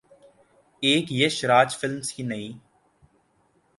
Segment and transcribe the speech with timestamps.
[0.83, 2.47] ایک ’یش راج فلمز‘ کی نئی